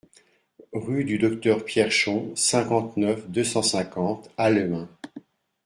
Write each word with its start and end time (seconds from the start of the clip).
Rue 0.73 1.05
du 1.05 1.19
Docteur 1.19 1.63
Pierchon, 1.63 2.31
cinquante-neuf, 2.35 3.29
deux 3.29 3.43
cent 3.43 3.61
cinquante 3.61 4.31
Halluin 4.35 4.89